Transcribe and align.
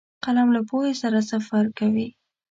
قلم 0.23 0.49
له 0.55 0.61
پوهې 0.69 0.93
سره 1.01 1.19
سفر 1.31 1.63
کوي 1.77 2.07